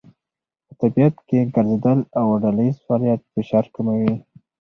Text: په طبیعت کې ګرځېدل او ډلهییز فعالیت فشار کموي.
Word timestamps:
په 0.67 0.73
طبیعت 0.81 1.15
کې 1.27 1.39
ګرځېدل 1.55 1.99
او 2.19 2.27
ډلهییز 2.43 2.77
فعالیت 2.85 3.21
فشار 3.33 3.65
کموي. 3.75 4.13